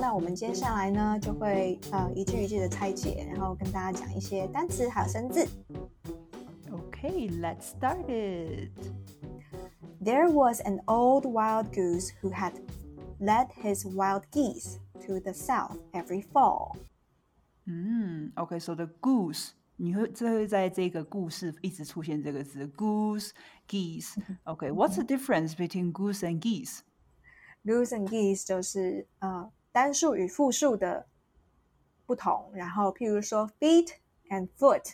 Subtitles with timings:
[0.00, 5.46] 那我们接下来呢，就会呃一句一句的拆解，然后跟大家讲一些单词还有生字。
[6.70, 8.70] Okay, let's start it.
[10.00, 12.52] There was an old wild goose who had
[13.18, 16.76] led his wild geese to the south every fall.
[17.64, 23.30] 嗯，OK, so the goose，你会这会在这个故事一直出现这个字 goose
[23.68, 26.80] geese。OK, what's the difference between goose and geese?
[27.65, 31.07] Goose and geese 就是呃单数与复数的
[32.05, 32.51] 不同。
[32.53, 33.93] 然后譬如说 feet
[34.29, 34.93] and foot，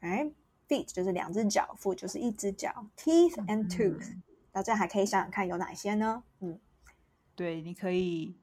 [0.00, 0.30] 哎
[0.68, 4.16] ，feet 就是两只脚，foot 就是一只脚，teeth and tooth，
[4.52, 6.22] 大家还可以想想看有哪些呢？
[6.40, 6.58] 嗯，
[7.34, 8.36] 对，你可以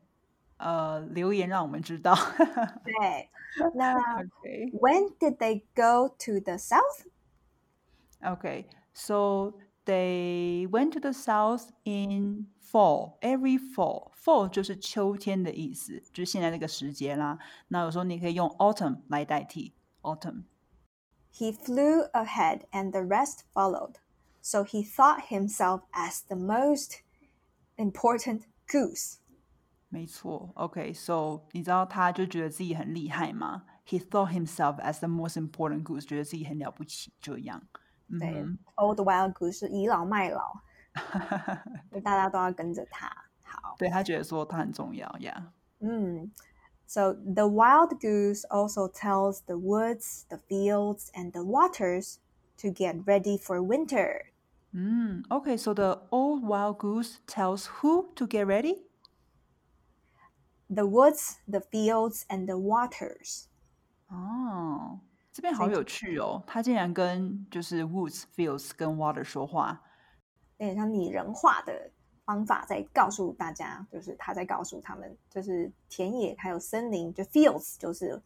[0.58, 2.16] 呃留言让我们知道。
[2.84, 3.30] 对。
[3.74, 7.06] 那 OK, when did they go to the south?
[8.22, 9.54] okay, so
[9.85, 13.19] they went to the south in fall.
[13.21, 17.39] Every fall, fall 就是秋天的意思，就是现在这个时节啦。
[17.69, 20.45] 那有时候你可以用 autumn 来代替 autumn。
[21.33, 23.97] He flew ahead and the rest followed.
[24.43, 27.01] So he thought himself as the most
[27.77, 29.17] important goose.
[29.89, 33.65] 没错，OK，so、你知道他就觉得自己很厉害吗？
[33.87, 37.61] He thought himself as the most important goose，觉得自己很了不起，这样。
[37.61, 37.81] 嗯
[38.19, 40.61] 对、哼 Old Wild Goose 是倚老卖老，
[41.93, 43.07] 就大家都要跟着他。
[43.45, 45.43] 好，对他觉得说他很重要，Yeah。
[45.81, 46.31] 嗯，
[46.87, 52.17] So the wild goose also tells the woods, the fields, and the waters
[52.59, 54.27] to get ready for winter.
[54.73, 58.83] 嗯，OK，so、the old wild goose tells who to get ready？
[60.69, 63.47] The woods, the fields, and the waters.
[64.09, 65.01] 哦，
[65.36, 69.82] 这边好有趣哦，他竟然跟就是 woods、fields 跟 water 说话。
[70.60, 71.92] 有点像拟人化的
[72.24, 78.22] 方法，在告诉大家，就是他在告诉他们，就是田野还有森林，就 fields 就是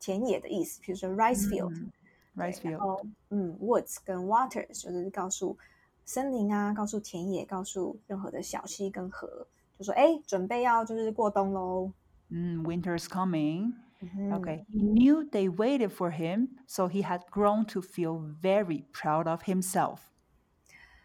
[0.00, 1.92] 田野的意思，比如说 rice field，、嗯
[2.36, 2.82] rice 对然 field。
[2.82, 5.58] 后嗯 woods 跟 waters 就是告诉
[6.06, 9.46] 森林啊，告诉田野，告诉任何的小溪跟河，
[9.78, 11.92] 就说哎，准备要就是过冬喽。
[12.30, 13.74] 嗯，winter's coming。
[14.01, 19.27] 嗯哼 Okay, he knew they waited for him, so he had grown to feel very proud
[19.27, 20.11] of himself.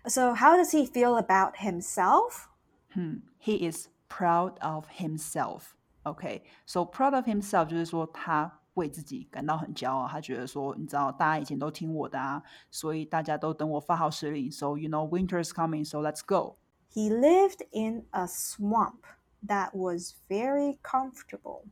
[0.07, 2.49] So how does he feel about himself?
[2.93, 5.75] Hmm, he is proud of himself.
[6.05, 14.53] Okay, so proud of himself 就是说他为自己感到很骄傲，他觉得说，你知道，大家以前都听我的啊，所以大家都等我发号施令。
[14.53, 16.57] So you know, winter is coming, so let's go.
[16.93, 19.03] He lived in a swamp
[19.45, 21.65] that was very comfortable.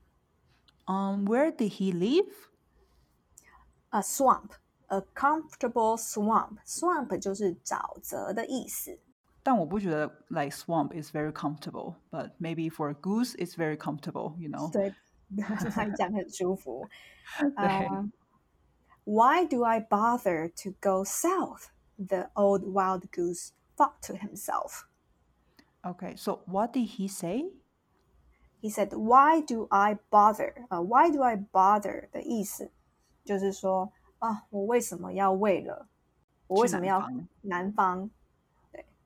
[0.87, 2.49] Um, where did he live?
[3.93, 4.55] a swamp,
[4.89, 6.59] a comfortable swamp.
[6.65, 8.99] Swamp 就是沼泽的意思。
[9.43, 14.71] 但我不觉得 like swamp is very comfortable, but maybe for a goose it's very comfortable, you know.
[14.71, 14.95] 对，
[15.37, 16.89] 来讲很舒服。
[17.39, 18.11] 对 Uh,
[19.05, 21.71] why do I bother to go south?
[21.99, 24.87] The old wild goose thought to himself.
[25.83, 27.51] Okay, so what did he say?
[28.68, 32.70] He said, "Why do I bother?" 啊、w h y do I bother 的意思
[33.24, 35.88] 就是说啊，我为什么要为了
[36.48, 37.14] 我为什么要去
[37.44, 38.10] 南方南方？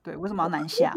[0.02, 0.96] 对，为什么要南下？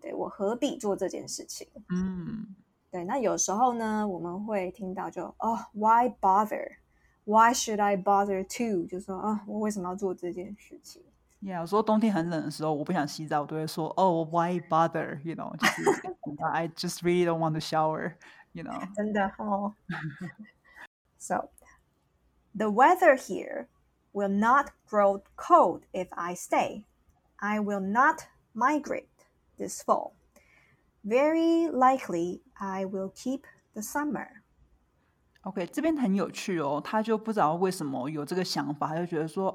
[0.00, 1.68] 对我何必做这件事情？
[1.90, 2.56] 嗯，
[2.90, 6.76] 对，那有时候呢，我们会听到就哦，Why bother?
[7.24, 8.86] Why should I bother to？
[8.86, 11.02] 就说啊，我为什么要做这件事情？
[11.41, 15.83] Yeah，有时候冬天很冷的时候，我不想洗澡，我都会说哦、why bother？You know，就是
[16.51, 19.75] I just really don't want to shower。You know，真的哦。
[21.17, 21.49] so,
[22.57, 23.67] the weather here
[24.13, 26.85] will not grow cold if I stay.
[27.37, 28.23] I will not
[28.55, 29.09] migrate
[29.57, 30.13] this fall.
[31.03, 33.41] Very likely, I will keep
[33.73, 34.27] the summer.
[35.41, 39.49] OK，这边很有趣哦，他就不知道为什么有这个想法，他就觉得说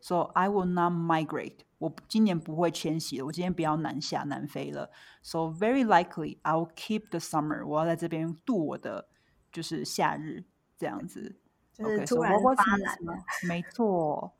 [0.00, 1.58] so I will not migrate.
[1.78, 4.90] 我今年不会迁徙了，我今年不要南下南飞了。
[5.22, 7.66] So very likely I will keep the summer。
[7.66, 9.08] 我要在这边度我的
[9.52, 10.44] 就是夏日
[10.76, 11.36] 这样子。
[11.72, 14.32] 就是突然发难了，okay, so、没错，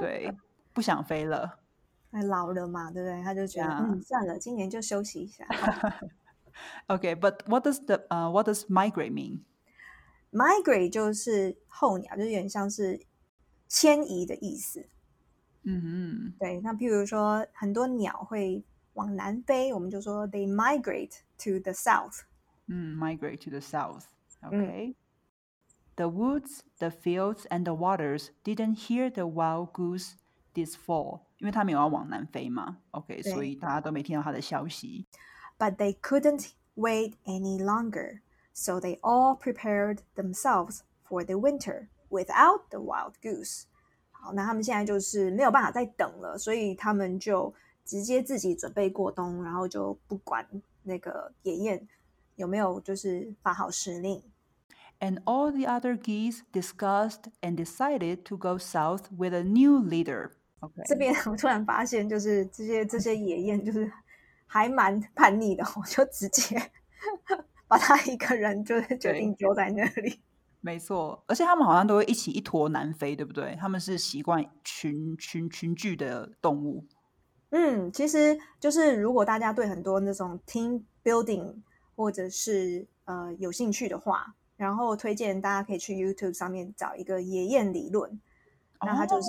[0.00, 0.34] 对，
[0.72, 1.60] 不想飞了。
[2.10, 3.22] 老了嘛，对不对？
[3.22, 3.86] 他就觉得、yeah.
[3.94, 5.46] 嗯，算了，今年就休息一下。
[6.88, 9.42] okay, but what does the 呃、uh,，what does migrate mean?
[10.32, 13.06] Migrate 就是候鸟，就是有点像是
[13.68, 14.88] 迁移的意思。
[15.63, 18.63] 嗯对，那譬如说很多鸟会
[18.93, 22.21] 往南飞，我们就说 they migrate to the south。
[22.67, 24.47] 哼，嗯，migrate to the south。Mm.
[24.47, 30.13] OK。The woods, the fields, and the waters didn't hear the wild goose
[30.53, 32.79] this fall，因为他没有要往南飞嘛。
[32.91, 35.05] OK，对所以大家都没听到他的消息。
[35.59, 38.21] but they couldn't wait any longer,
[38.53, 43.65] so they all prepared themselves for the winter without the wild goose.
[44.20, 47.52] 好，那他们现在就是没有办法再等了，所以他们就
[47.84, 50.46] 直接自己准备过冬，然后就不管
[50.82, 51.88] 那个野雁
[52.36, 54.22] 有没有就是发号施令。
[55.00, 60.32] And all the other geese discussed and decided to go south with a new leader.
[60.58, 63.90] OK，这边 我突然发现，就是这些这些野雁就是
[64.46, 66.60] 还蛮叛逆的，我就直接
[67.68, 70.20] 把他一个人就是决定丢在那里。
[70.68, 73.56] 没错，而且他们好像都会一起一坨南飞，对不对？
[73.58, 76.84] 他们是习惯群群群聚的动物。
[77.48, 81.54] 嗯，其实就是如果大家对很多那种 team building
[81.96, 88.20] 或者是呃有兴趣的话，然后推荐大家可以去 YouTube 上面找一个野雁理论。
[88.80, 89.28] 那它就是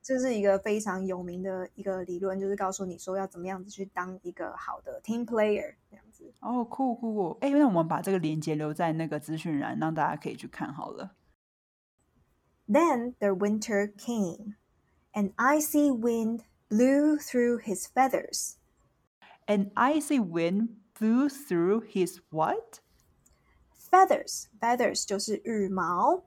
[0.00, 6.32] 这是一个非常有名的一个理论，就是告诉你说要怎么样子去当一个好的 team player 这样子。
[6.40, 7.38] 哦，酷酷酷！
[7.40, 11.16] 哎，那我们把这个链接留在那个资讯栏，让大家可以去看好了。
[12.68, 14.54] Then the winter came,
[15.12, 18.54] an icy wind blew through his feathers.
[19.46, 22.80] An icy wind blew through his what?
[23.90, 26.24] Feathers, feathers 就是羽毛。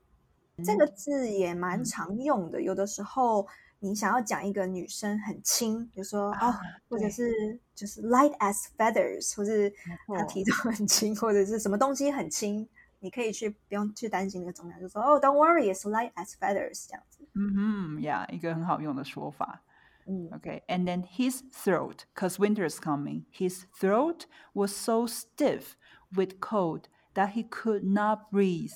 [0.64, 3.46] 这个字也蛮常用的，有的时候
[3.80, 6.54] 你想要讲一个女生很轻，比如说哦，
[6.88, 9.72] 或者是就是 light as feathers，或是
[10.06, 12.68] 她体重很轻，或者是什么东西很轻，
[13.00, 17.26] 你可以去不用去担心那个重量，就说哦，don't worry，it's light as feathers 这样子。
[17.34, 19.60] 嗯哼，Yeah，一个很好用的说法。
[20.06, 25.72] 嗯，OK，and then his throat, cause winter is coming, his throat was so stiff
[26.14, 26.82] with cold
[27.14, 28.74] that he could not breathe.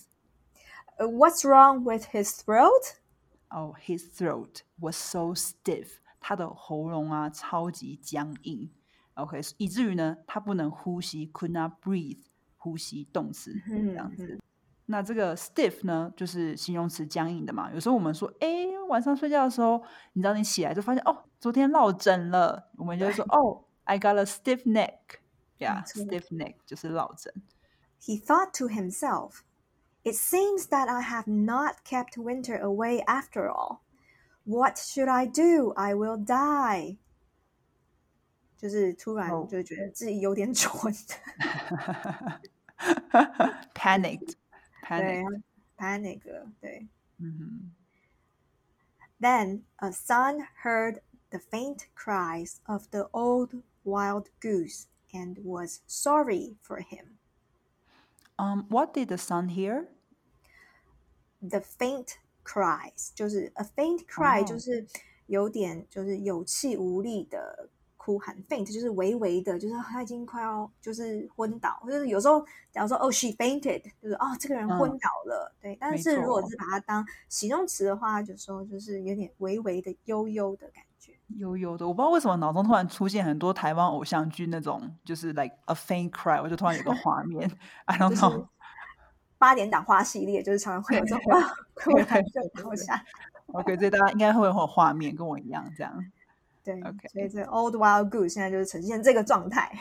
[0.99, 2.97] What's wrong with his throat?
[3.51, 5.99] Oh, his throat was so stiff.
[6.21, 8.71] 他的喉咙啊，超级僵硬。
[9.15, 12.19] OK，以至于呢，他不能呼吸，could not breathe，
[12.57, 14.39] 呼吸动词这样子。
[14.87, 17.73] 那这个 stiff 呢，就是形容词僵硬的嘛。
[17.73, 19.83] 有时候我们说，哎，晚上睡觉的时候，
[20.15, 27.33] 你知道你起来就发现，哦，昨天落枕了，我们就会说，哦，I got a stiff neck。Yeah，stiff neck 就是落枕。
[28.01, 29.41] He thought to himself.
[30.04, 33.84] It seems that I have not kept winter away after all.
[34.46, 35.74] What should I do?
[35.78, 36.98] I will die.
[38.58, 40.72] 就是突然就觉得自己有点蠢
[43.76, 44.36] ，panicked，panicked，
[44.88, 45.26] 对
[45.78, 46.22] ，panic
[49.20, 56.56] Then a sun heard the faint cries of the old wild goose and was sorry
[56.62, 57.20] for him.
[58.40, 59.90] Um, what did the son hear?
[61.50, 62.08] The faint
[62.46, 64.86] cries 就是 a faint cry，就是
[65.26, 68.42] 有点就是有气无力的哭喊。
[68.50, 75.78] faint 就是微微的，就是他已经快要就是昏倒，就是有时候假如说哦 she fainted，就是哦这个人昏倒了，对。
[75.80, 81.14] 但是如果是把它当形容词的话，就说就是有点微微的悠悠的感觉。
[81.38, 87.50] 悠悠的，我不知道为什么脑中突然出现很多台湾偶像剧那种，就是 like a faint cry，我就突然有个画面。
[87.86, 88.48] I don't know。
[89.43, 91.21] 八点档花系列就是常常会有这种
[91.77, 93.05] 突然就倒下。
[93.53, 96.13] OK，所以大家应该会有画面跟我一样这样。
[96.63, 99.73] 对，OK，所以这 Old Wild Goose 现在就是呈现这个状态。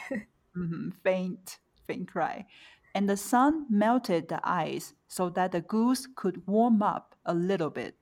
[0.53, 7.15] 嗯哼，faint faint cry。And the sun melted the ice so that the goose could warm up
[7.23, 7.93] a little bit.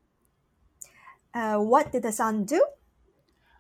[1.34, 2.58] Uh, what did the sun do?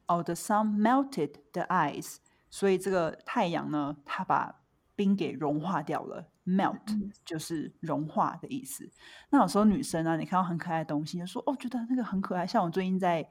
[0.07, 2.17] Oh, the sun melted the ice.
[2.49, 4.58] 所以这个太阳呢，它把
[5.00, 6.26] 冰给融化掉了。
[6.44, 6.78] melt
[7.24, 8.90] 就是融化的意思。
[9.30, 12.46] 那有时候女生啊，你看到很可爱的东西，就说哦，觉得那个很可爱。
[12.46, 13.26] 像我最近在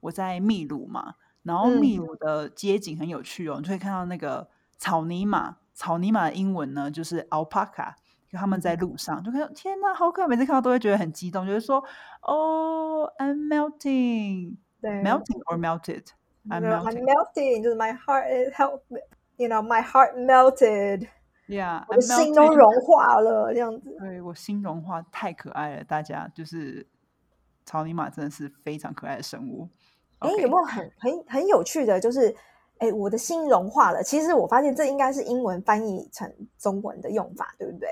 [0.00, 1.14] 我在秘鲁嘛，
[1.44, 5.56] 然后秘鲁的街景很有趣哦，你就会看到那个草泥马。
[5.72, 7.94] 草泥马的英文呢就是 alpaca，
[8.28, 10.28] 就他们在路上就看到，天哪，好可爱！
[10.28, 11.84] 每次看到都会觉得很激动，就是说
[12.22, 21.06] 哦，I'm melting， 对，melting or melted，I'm melting，就是 my heart help，you know，my heart melted。
[21.48, 23.96] Yeah，我的心都融化了，这样子。
[23.98, 25.84] 对我心融化，太可爱了。
[25.84, 26.86] 大家就是
[27.66, 29.68] 草泥马，真的是非常可爱的生物。
[30.20, 32.00] 哎，有没有很很很有趣的？
[32.00, 32.34] 就是
[32.78, 34.02] 哎，我的心融化了。
[34.02, 37.88] 其实我发现这应该是英文翻译成中文的用法，对不对？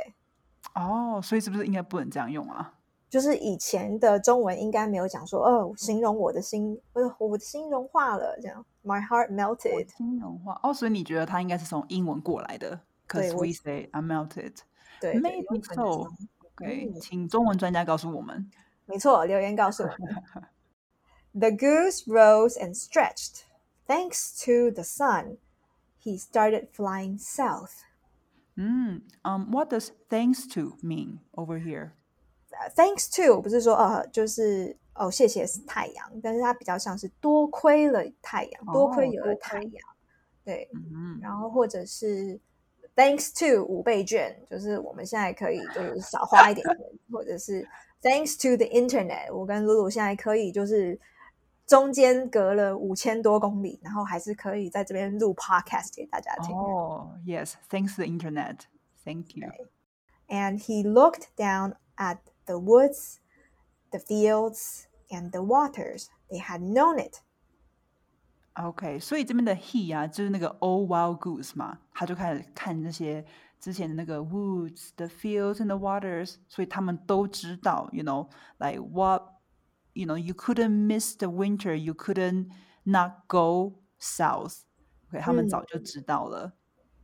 [0.74, 2.74] 哦，所以是不是应该不能这样用啊？
[3.10, 10.58] 就是以前的中文应该没有讲说，哦，形容我的心，呃，我的心融化了，这样，My heart melted，心融化。
[10.62, 12.80] 哦，所以你觉得它应该是从英文过来的
[13.11, 14.61] ？Because we say I melted.
[15.01, 16.09] Maybe so.
[16.55, 18.49] OK，请中文专家告诉我们。
[18.85, 20.23] 没错，留言告诉我们。
[21.33, 23.43] The goose rose and stretched.
[23.85, 25.37] Thanks to the sun,
[26.03, 27.83] he started flying south.
[28.57, 31.91] Mm, um, what does thanks to mean over here?
[32.75, 39.71] Thanks to 不是说呃，就是哦，谢谢太阳，但是它比较像是多亏了太阳，多亏有了太阳，
[40.43, 42.39] 对，嗯然后或者是
[42.95, 46.75] Thanks to 五倍券，就是我们现在可以就是少花一点钱，
[47.11, 47.67] 或者是
[48.01, 50.99] Thanks to the internet，我跟露露现在可以就是
[51.67, 56.55] 中间隔了五千多公里，然后还是可以在这边录 podcast 给大家听。
[56.55, 57.53] Oh, yes.
[57.69, 58.61] Thanks to the internet.
[59.05, 59.49] Thank you.
[60.27, 63.19] And he looked down at the woods,
[63.91, 66.07] the fields, and the waters.
[66.29, 67.21] They had known it.
[68.53, 73.23] OK，所以这边的 he 啊，就是那个 All Wild Goose 嘛，他就开始看那些
[73.59, 78.27] 之前的那个 woods, the fields and the waters，所以他们都知道，you know,
[78.57, 79.23] like what,
[79.93, 82.49] you know, you couldn't miss the winter, you couldn't
[82.83, 86.53] not go south。OK，他们早就知道了。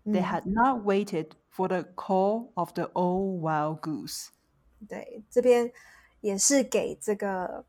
[0.05, 4.29] They 嗯 had not waited for the call of the old wild goose。
[4.89, 5.71] 对，这边
[6.21, 7.65] 也是给这个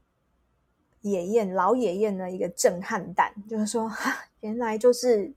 [1.01, 3.89] 野雁老野雁呢一个震撼弹，就是说，
[4.41, 5.33] 原来就是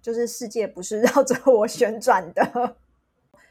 [0.00, 2.76] 就是世界不是 绕着我旋转的。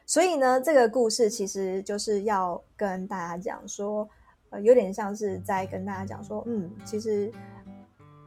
[0.05, 4.09] 所以呢，这个故事其实就是要跟大家讲说，
[4.49, 7.31] 呃，有点像是在跟大家讲说，嗯，其实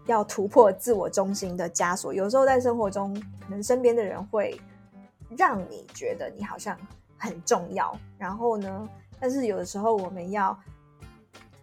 [0.06, 2.14] 要突破自我中心的枷锁。
[2.14, 4.58] 有时候在生活中，可能身边的人会
[5.36, 6.78] 让你觉得你好像
[7.18, 8.88] 很重要，然后呢，
[9.20, 10.58] 但是有的时候我们要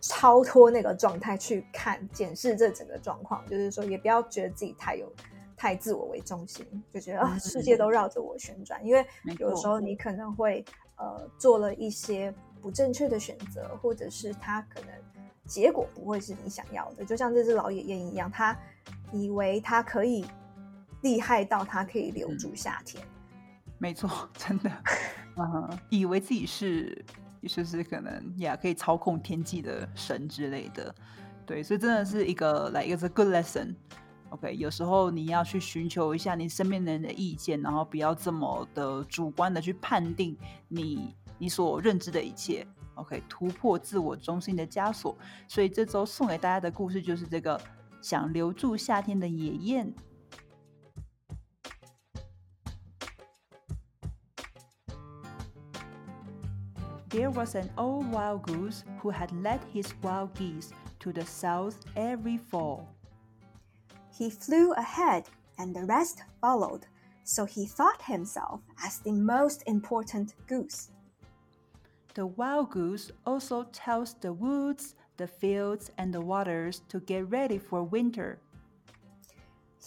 [0.01, 5.12] 超脱那个状态去看、检视这整个状况，就是说，也不要觉得自己太有
[5.55, 8.84] 太自我为中心，就觉得啊，世界都绕着我旋转。
[8.86, 9.05] 因为
[9.38, 10.65] 有的时候你可能会
[10.98, 14.89] 呃做了一些不正确的选择，或者是他可能
[15.46, 17.05] 结果不会是你想要的。
[17.05, 18.58] 就像这只老野雁一样，他
[19.12, 20.25] 以为他可以
[21.01, 23.03] 厉害到他可以留住夏天。
[23.77, 24.72] 没错，真的，
[25.38, 27.03] 嗯，以为自己是
[27.48, 30.93] 就是可能呀可以操控天际的神之类的，
[31.45, 33.74] 对，所以真的是一个来一个 good lesson。
[34.29, 40.38] OK，有时候你要去寻求一下你身边人的意见，然后不要这么的主观的去判定
[40.69, 42.65] 你你所认知的一切。
[42.95, 45.17] OK，突破自我中心的枷锁。
[45.48, 47.60] 所以这周送给大家的故事就是这个
[48.01, 49.93] 想留住夏天的野雁。
[57.12, 62.38] There was an old wild goose who had led his wild geese to the south every
[62.38, 62.88] fall.
[64.18, 65.25] He flew ahead,
[65.58, 66.88] and the rest followed,
[67.25, 70.91] so he thought himself as the most important goose.
[72.13, 77.58] The wild goose also tells the woods, the fields, and the waters to get ready
[77.58, 78.39] for winter.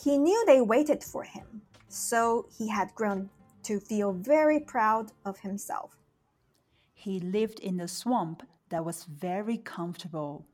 [0.02, 3.31] He knew they waited for him, so he had grown
[3.62, 5.97] to feel very proud of himself.
[7.04, 10.46] He lived in a swamp that was very comfortable.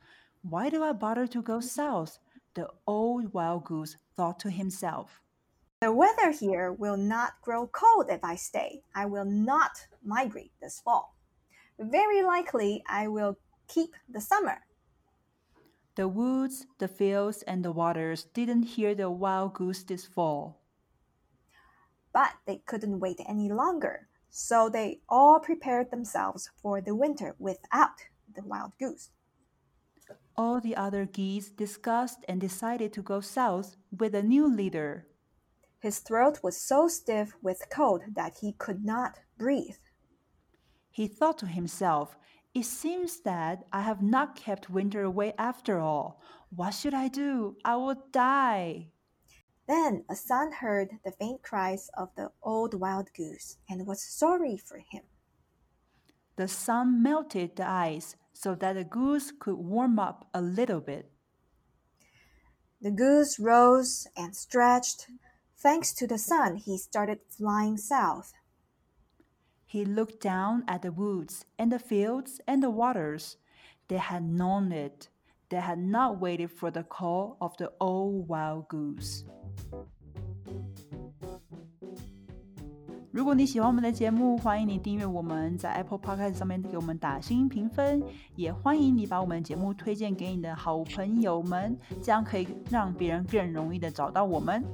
[0.42, 2.18] Why do I bother to go south?
[2.54, 5.20] The old wild goose thought to himself.
[5.80, 8.82] The weather here will not grow cold if I stay.
[8.96, 11.14] I will not migrate this fall.
[11.78, 13.38] Very likely, I will
[13.68, 14.58] keep the summer.
[15.94, 20.58] The woods, the fields, and the waters didn't hear the wild goose this fall.
[22.12, 28.06] But they couldn't wait any longer, so they all prepared themselves for the winter without
[28.34, 29.10] the wild goose.
[30.36, 35.06] All the other geese discussed and decided to go south with a new leader.
[35.80, 39.76] His throat was so stiff with cold that he could not breathe.
[40.90, 42.16] He thought to himself,
[42.54, 46.20] It seems that I have not kept winter away after all.
[46.54, 47.56] What should I do?
[47.64, 48.88] I will die.
[49.70, 54.56] Then a sun heard the faint cries of the old wild goose and was sorry
[54.56, 55.04] for him.
[56.34, 61.12] The sun melted the ice so that the goose could warm up a little bit.
[62.82, 65.06] The goose rose and stretched.
[65.56, 68.32] Thanks to the sun, he started flying south.
[69.66, 73.36] He looked down at the woods and the fields and the waters.
[73.86, 75.10] They had known it.
[75.48, 79.22] They had not waited for the call of the old wild goose.
[83.12, 88.02] 如果你喜欢我们的节目，欢迎你订阅我们，在 Apple Podcast 上面给我们打新评分，
[88.36, 94.64] 也欢迎你把我们的节目推荐给你的好朋友们，这样可以让别人更容易的找到我们。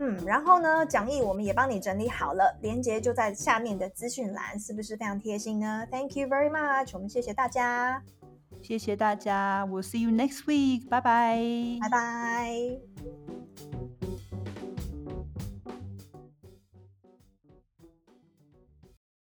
[0.00, 8.02] 嗯，然后呢，讲义我们也帮你整理好了，连接就在下面的资讯栏，是不是非常贴心呢？Thank you very much，我们谢谢大家，
[8.62, 11.38] 谢谢大家，We'll see you next week，拜拜，
[11.82, 13.39] 拜拜。